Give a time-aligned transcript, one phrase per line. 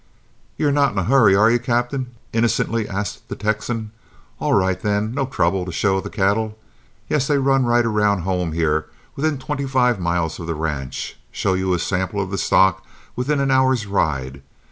[0.57, 3.91] "You're not in a hurry, are you, captain?" innocently asked the Texan.
[4.39, 6.57] "All right, then; no trouble to show the cattle.
[7.07, 11.17] Yes, they run right around home here within twenty five miles of the ranch.
[11.31, 12.83] Show you a sample of the stock
[13.15, 14.41] within an hour's ride.